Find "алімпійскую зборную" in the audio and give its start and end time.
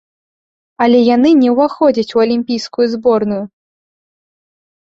2.25-3.41